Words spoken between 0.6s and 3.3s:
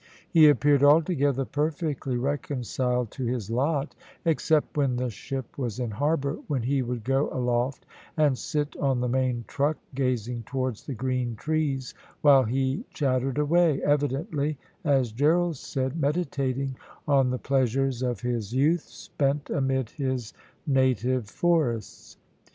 altogether perfectly reconciled to